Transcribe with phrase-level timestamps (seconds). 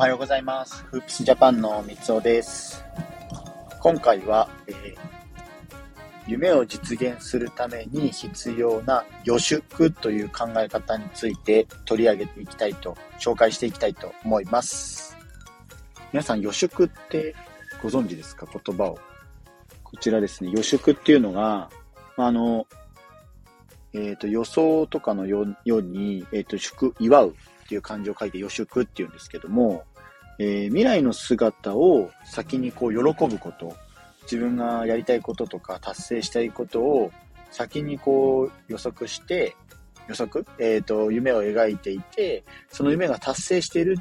[0.00, 0.82] おはようございます。
[0.84, 2.82] フープスジャパンの三尾です。
[3.80, 4.96] 今回は、えー、
[6.26, 15.18] 夢を実現するために必要な予祝という考え方について取り上げていきたいと、紹介していきたいと思います。
[16.14, 17.36] 皆さん予祝って
[17.82, 18.46] ご存知ですか？
[18.46, 18.98] 言葉を。
[19.84, 21.68] こちらですね、予祝っていうのが、
[22.16, 22.66] あの、
[23.92, 29.84] えっ、ー、と、予想とかのように、えっ、ー、と、祝、祝うっていう漢字を書いて予祝っていうんですけども、
[30.42, 33.76] えー、未来の姿を先にこう喜ぶこと、
[34.22, 37.12] 自分がやりたいこととか達成したいことを
[37.50, 39.54] 先にこう予測して、
[40.08, 40.46] 予測？
[40.58, 43.98] えっ、ー、と、夢を描いていて、その夢が達成している、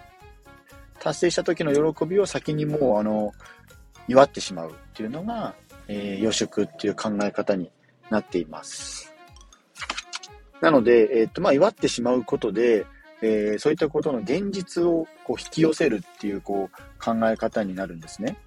[1.01, 3.33] 達成した時の喜びを先にもうあの、
[4.07, 5.53] 祝ってしまうっていうのが、
[5.89, 7.69] えー、予祝っていう考え方に
[8.09, 9.13] なっています。
[10.61, 12.85] なので、えっ、ー、と、まあ、祝ってしまうことで、
[13.21, 18.37] えー、そういったことの現実をこう引き寄せるっていうこう考え方になるんですね。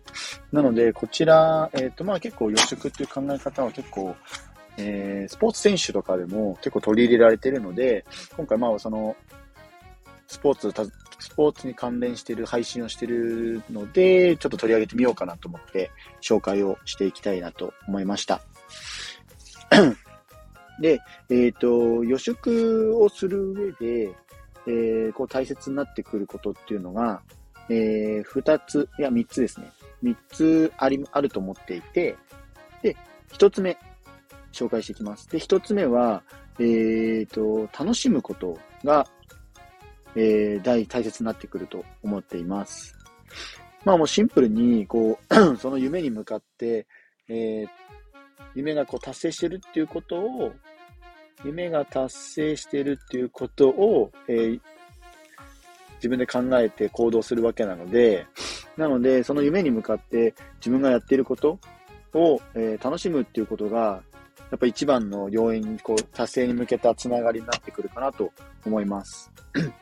[0.50, 4.14] なので、こちら、えっ、ー、と、まあ結構予測っていう考え方は結構、
[4.78, 8.04] えー、スポーツ選手とかでも結構取り入れられているので、
[8.36, 9.16] 今回まあその、
[10.26, 15.90] スポーツ、スポーツに関連している配信をしているので、ちょっと取り上げてみようかなと思って
[16.22, 18.40] 紹介をしていきたいなと思いました。
[20.80, 24.12] で、えっ、ー、と、予測をする上で、
[24.66, 27.22] えー、こう大切になってくることっていうのが、
[27.68, 29.70] えー、二つ、いや三つですね。
[30.02, 32.16] 三つあり、あると思っていて、
[32.82, 32.96] で、
[33.32, 33.78] 一つ目、
[34.52, 35.28] 紹介していきます。
[35.30, 36.22] で、一つ目は、
[36.58, 39.06] えー、と、楽しむことが、
[40.14, 42.96] えー、大、大切になってくると思っています。
[43.84, 46.86] まあもうシンプルに、こう、 その夢に向かって、
[47.28, 47.68] えー、
[48.54, 50.52] 夢がこう達成してるっていうことを、
[51.44, 54.60] 夢が達成しているっていうことを、えー、
[55.96, 58.26] 自分で考えて行動するわけなので、
[58.76, 61.58] なので、その夢に向かって自分がやっていること
[62.14, 64.02] を、えー、楽しむっていうことが、
[64.50, 68.30] やっぱ一番の要因に、こう、達成に向けたつながりになってくるかなと
[68.66, 69.32] 思います。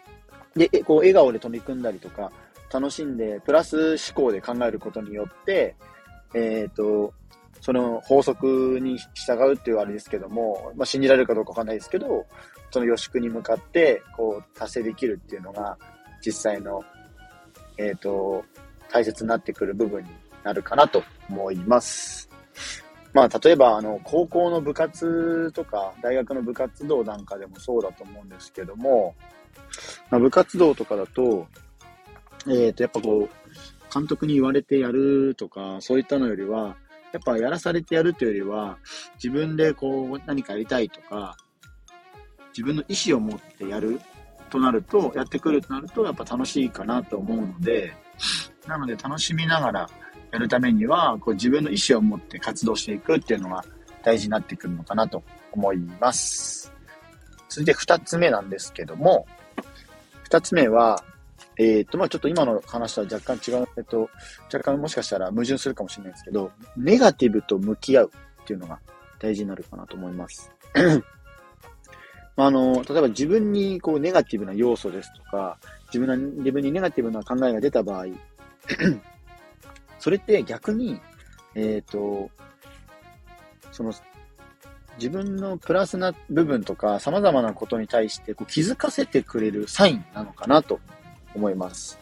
[0.55, 2.31] で、こう、笑顔で取り組んだりとか、
[2.73, 5.75] 楽しんで、プラス思考で考えることによって、
[6.35, 7.13] えっ、ー、と、
[7.61, 12.27] その法則に従うっていうあれですけども、まあ、信じられるかどうかわかんないですけど、
[12.71, 15.77] その予祝に向かって、こう、達成できるっていうのが、
[16.25, 16.83] 実際の、
[17.77, 18.45] えっ、ー、と、
[18.91, 20.11] 大切になってくる部分に
[20.43, 22.31] なるかなと思います。
[23.13, 29.15] まあ、例えば、あの、高校の部活とか、大学の部活動なんかでもそうだと思うんですけども、
[30.11, 31.47] まあ、部活動とかだと、
[32.47, 36.77] えっ、ー、と、やっぱこう、監督に言われてやるとか、そういったのよりは、
[37.13, 38.79] やっぱやらされてやるというよりは、
[39.15, 41.37] 自分でこう何かやりたいとか、
[42.51, 44.01] 自分の意思を持ってやる
[44.51, 47.95] となると、やってくるとなると、やっぱ楽しいかなと思うので、
[48.67, 49.91] なので楽しみながら
[50.33, 53.65] やるためには、こう自分の意思を持って活動していくっていうのが
[54.03, 55.23] 大事になってくるのかなと
[55.53, 56.73] 思います。
[57.49, 59.27] 続いて二つ目なんですけども、
[60.23, 61.03] 二つ目は、
[61.63, 64.09] えっ、と、まあちょっと今の話とは若干違う、えっと、
[64.45, 68.11] 若干もしかしたら矛盾するかもしれないですけど、ネガティブと向き合う
[68.43, 68.81] っていうのが
[69.19, 70.51] 大事になるかなと思います。
[72.35, 78.07] まああの、例えば自分にこうネガティブな要素ですとか、自分な自分にネガティブな考えが出た場合、
[80.01, 80.99] それって逆に、
[81.55, 82.31] えっ、ー、と、
[83.71, 83.93] その、
[84.97, 90.79] 自分のプラスな部分とか様々なことに対してこう気づかせてくれるサインなのかなと
[91.35, 91.99] 思います。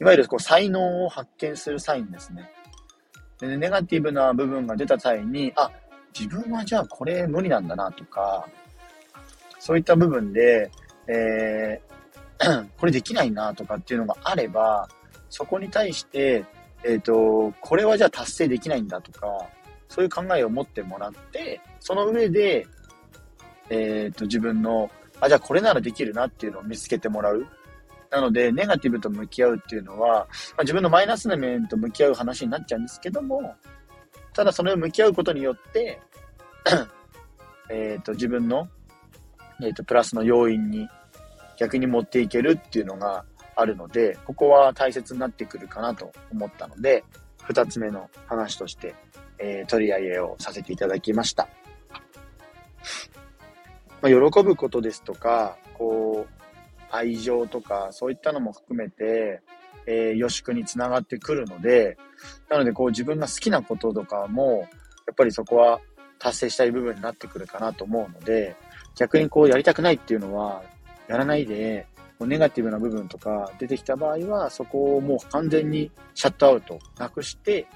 [0.00, 2.50] いわゆるこう才能を発見するサインですね。
[3.40, 5.70] でネガティブな部分が出た際に、あ、
[6.18, 8.46] 自分はじゃあこれ無理なんだなとか、
[9.58, 10.70] そういった部分で、
[11.08, 14.88] えー、 これできないなとかっていうのがあれば、
[15.30, 16.44] そこに対して、
[16.84, 19.26] えっ、ー、と、これはじゃあ達成できないんだとか、
[19.88, 22.66] そういう考えを持ってもらって、その上で、
[23.70, 24.90] えっ、ー、と、自分の、
[25.20, 27.46] あ、じゃあこれならできるなっていうのを見つけてもらう。
[28.14, 30.26] なので、ネガティブと向き合うっていうのは、ま
[30.58, 33.56] あ、自分のマイナスな面と向き合う話になっちゃうんですけども、
[34.32, 36.00] ただそれを向き合うことによって、
[37.70, 38.68] えっと、自分の、
[39.60, 40.88] えっ、ー、と、プラスの要因に
[41.58, 43.24] 逆に持っていけるっていうのが
[43.56, 47.02] あるので、ここは大切になってくるかなと思ったので、
[47.42, 48.94] 二つ目の話として、
[49.38, 51.48] えー、取り上げをさせていただきました。
[54.00, 56.43] まあ、喜ぶことですとか、こう、
[56.94, 59.42] 愛情とか、そういったのも含めて、
[59.86, 61.96] えー、予祝につながってくるので、
[62.48, 64.68] なので、こう自分が好きなこととかも、
[65.06, 65.80] やっぱりそこは
[66.18, 68.56] 達成したい部分になってくるかなと思うので、
[68.96, 70.62] 逆にこうやりたくないっていうのは、
[71.08, 71.86] やらないで、
[72.20, 77.66] ネガティブな部分とか出てきた場合は、そこをもう完全にシャットアウトなくして、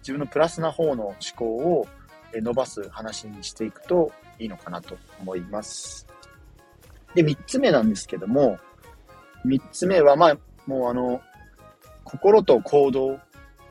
[0.00, 1.86] 自分のプラスな方の思考を
[2.32, 6.06] 伸ばす話にしていくといいのかなと思います。
[7.16, 8.58] で、三つ目なんですけども、
[9.42, 11.22] 三つ目は、まあ、もうあの、
[12.04, 13.18] 心と行動、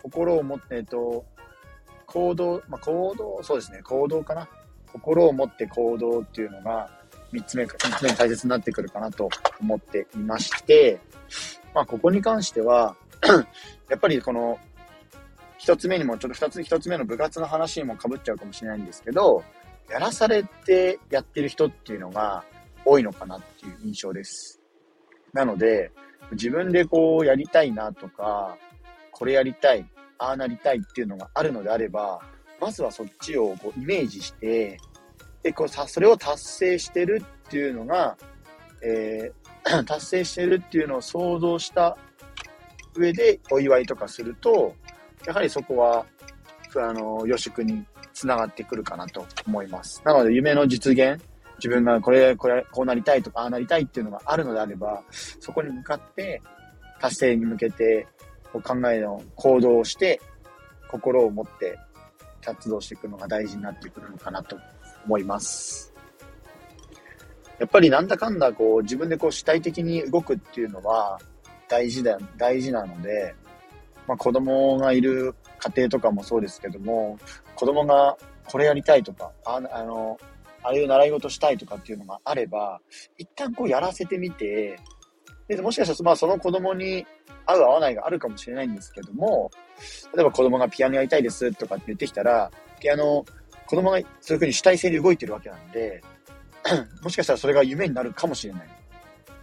[0.01, 1.23] 心を持って、えっと、
[2.07, 4.49] 行動、まあ、行動、そうですね、行動かな。
[4.91, 6.89] 心を持って行動っていうのが、
[7.31, 9.29] 三つ目、三つ目に大切になってくるかなと
[9.61, 10.99] 思っていまして、
[11.75, 12.95] まあ、ここに関しては
[13.89, 14.57] やっぱりこの、
[15.59, 19.43] 一つ目にも、ちょっと二つ、一つ目の部活の話にも被っちゃうかもしれないんですけど、
[19.87, 22.43] やらされてやってる人っていうのが
[22.85, 24.61] 多いのかなっていう印象です。
[25.33, 25.91] なので、
[26.31, 28.57] 自分でこうやりたいなとか、
[29.11, 29.85] これやりたい、
[30.17, 32.21] ああなりたいっていうのがあるのであれば、
[32.59, 34.77] まずはそっちをこうイメージして、
[35.43, 38.17] で、こうさ、それを達成してるっていうのが、
[38.81, 41.97] えー、 達成してるっていうのを想像した
[42.95, 44.73] 上でお祝いとかすると、
[45.25, 46.05] やはりそこは、
[46.77, 50.01] あの、予祝につながってくるかなと思います。
[50.05, 51.21] なので、夢の実現、
[51.57, 55.01] 自分がこれ、これ、こうなりたいとか、ああなりたいっていうのがあるのであれば、
[55.39, 56.41] そこに向かって、
[56.99, 58.07] 達成に向けて、
[58.51, 60.21] 考えの行動をして、
[60.87, 61.77] 心を持って
[62.43, 64.57] 活動していくのが大事になってくるのかなと
[65.05, 65.93] 思います。
[67.59, 71.19] やっぱりなんだかんだこう自分でこう主体的に動くっていうのは
[71.67, 73.33] 大事だ、大事なので、
[74.07, 77.17] まあ、子供がいる家庭とかもそうですけども、
[77.55, 80.17] 子供がこれやりたいとか、ああの、
[80.65, 82.81] ああいう習い事したいとかっていうのがあれば、
[83.17, 84.79] 一旦こうやらせてみて、
[85.47, 87.05] で、もしかしたら、まあその子供に
[87.45, 89.51] 合う合わないがあるかもしれないんですけども、
[90.15, 93.23] 例えば子供がピアノやりたいですとかって言ってきたら、ピアノ、
[93.67, 96.03] 子供がそういうふうに主体性で動いてるわけなんで、
[97.03, 98.69] もしかしたらそれが夢になるかもしれない。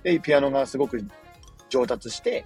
[0.02, 1.04] で、ピアノがすごく
[1.68, 2.44] 上達して、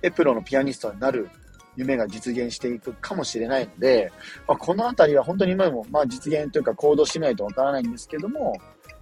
[0.00, 1.30] で、プロのピアニストになる
[1.76, 4.12] 夢が実現していくかもしれないので、
[4.46, 8.54] まあ、このあたりは本当に今も、まあ、実現というか行動しないとわからないんですけども、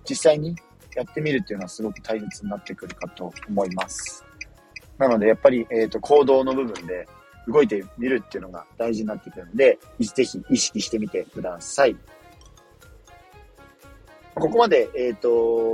[0.08, 0.56] 実際に
[0.94, 4.24] やってみるっていうのはすごく大切になってくるかと思います。
[4.98, 7.08] なので、やっぱり、えっ、ー、と、行動の部分で
[7.48, 11.96] 動いてみるっていうのが大事になってくるので、ぜひ意識してみてください。
[14.34, 15.28] ここまで、えっ、ー、と、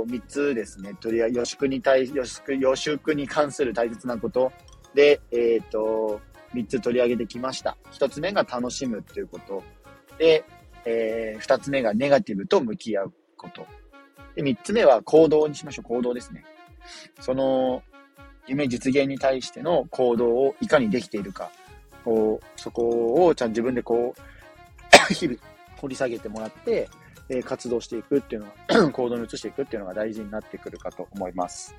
[0.07, 0.93] 3つですね。
[0.99, 4.51] とりあえず、予祝に対、予祝、予祝に関する大切なこと
[4.93, 6.19] で、えっ、ー、と、
[6.57, 7.77] 3つ取り上げてきました。
[7.91, 9.63] 1つ目が楽しむっていうこと。
[10.17, 10.43] で、
[10.85, 13.67] えー、2つ目がネガティブと向き合うこと。
[14.35, 15.85] で、3つ目は行動にしましょう。
[15.85, 16.43] 行動ですね。
[17.19, 17.83] その、
[18.47, 21.51] 夢実現に対しての行動をいかにできているか。
[22.03, 25.39] こう、そこをちゃん自分でこう、 日々
[25.77, 26.89] 掘り下げてもらって、
[27.29, 28.47] え活動していくっていうの
[28.83, 31.75] は 行動に移していくっていうのが大事になってくるかと思います。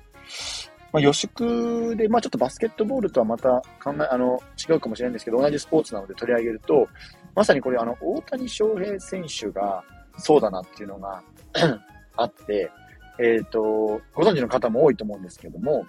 [0.91, 6.87] まあ、予祝で、まあ、ちょっとバスケットボールとはまた考え、あの、違うかもしれないんですけど、同じスポーツなので取り上げると、
[7.35, 9.83] まさにこれ、あの、大谷翔平選手が
[10.17, 11.21] そうだなっていうのが
[12.17, 12.71] あって、
[13.19, 15.85] えっ、ー、と、ご存知の方も多いと思うんですけども、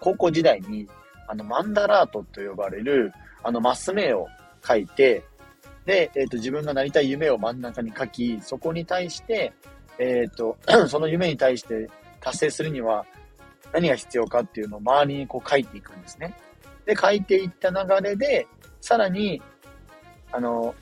[0.00, 0.86] 高校時代に、
[1.26, 3.12] あの、マンダラートと呼ばれる、
[3.42, 4.28] あの、マス目を
[4.66, 5.24] 書いて、
[5.86, 9.52] で、えっ、ー、と、自分がなりたい夢を真ん中に書き、そこに対して、
[9.98, 10.56] えっ、ー、と、
[10.88, 11.88] その夢に対して
[12.20, 13.04] 達成するには、
[13.74, 16.34] 何が必要かっていうのを周りにこう書いていくんですね。
[16.86, 18.46] で、書いていった流れで、
[18.80, 19.42] さらに、
[20.30, 20.74] あの、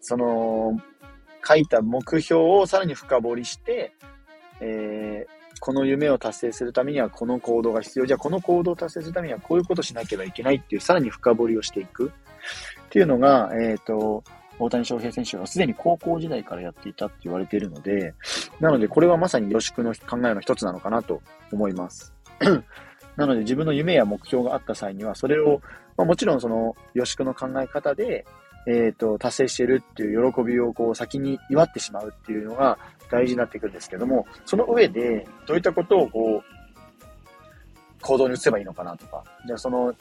[0.00, 0.80] その、
[1.46, 3.92] 書いた目標をさらに深掘りして、
[4.60, 8.06] えー、この夢を達成するためにはこの行動が必要。
[8.06, 12.12] じゃあこの行動を達成するためにはこういうことしなければいけないっていう、さらに深掘りをしていく
[12.86, 14.24] っていうのが、えっ、ー、と、
[14.58, 18.14] 大谷翔平選手がすでに高校時代からやっていたって言われているので、
[18.60, 21.20] なのでこれはまさに予祝の考えの一つなのかなと
[21.52, 22.14] 思います。
[23.16, 25.60] なので自分の夢や目標があった際には、それを、
[25.96, 28.24] まあ、もちろんその予祝の考え方で、
[28.66, 32.78] えっ、ー、と、達成してるっていう喜びをこう先に祝ってしまうっていうのが
[33.10, 36.54] 大事になってくるんですけども、その上でどういったことをこう、
[38.00, 39.94] 行動に移せばいいのかなとか、じゃあその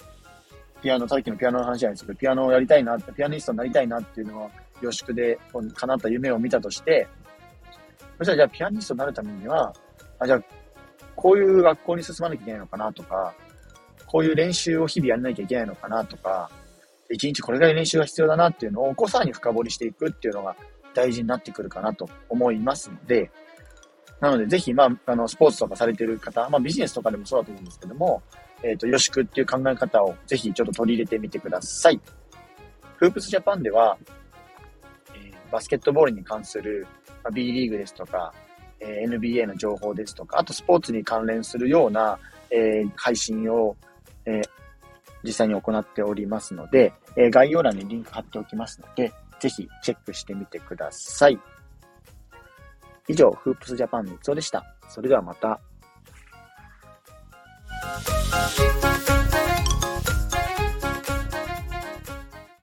[0.84, 4.50] ピアノ、さっきのピアノの話じゃないですけど、ピアノをやりたいな、ピアニストになりたいなっていうのは、
[4.82, 5.40] 予祝で
[5.75, 7.08] 叶った夢を見たとして、
[8.18, 9.74] そしたらじゃあピアニストになるためには、
[10.20, 10.44] あ、じゃあ、
[11.16, 13.34] こういう学校に進まなきゃいけないのかなとか、
[14.06, 16.52] こういう練習を日々やらなきゃいけないのかなとか、
[17.10, 20.56] 一日これぐらい練習が必要だなっていうのを、こうさらに深掘りしていくっていうのが
[20.94, 23.32] 大事になってくるかなと思いますので、
[24.20, 28.22] なので、ぜひ、まあ、あの、スポーツとかされてる方、まあ、ビジネスとかでもそうだと思うんですけども、
[28.63, 32.00] えっ、ー、と、よしくっていう考え方をぜひちょっと取り入れてみてください。
[32.98, 33.98] フープスジャパンでは、
[35.15, 36.88] えー、バスケットボールに関する、
[37.24, 38.34] まあ、B リーグですとか、
[38.84, 43.75] え NBA の情報ですとか、あとスポーツに関連するような、え配信を、
[44.25, 44.41] え
[45.24, 51.39] 実際に行っておりますので、え概要欄にリンク貼っておきますので、ぜひチェックしてみてください。
[53.08, 54.63] 以上、フープスジャパン三つおでした。
[54.89, 55.60] それではまた。
[58.46, 58.93] Thank you.